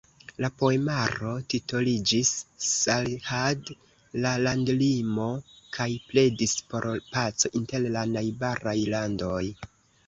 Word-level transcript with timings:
La 0.43 0.49
poemaro 0.59 1.33
titoliĝis 1.53 2.31
"Sarhad" 2.69 3.71
(La 4.25 4.33
landlimo) 4.47 5.29
kaj 5.79 5.89
pledis 6.09 6.59
por 6.75 6.91
paco 7.15 7.55
inter 7.63 7.91
la 7.99 8.07
najbaraj 8.17 8.77
landoj. 8.99 9.43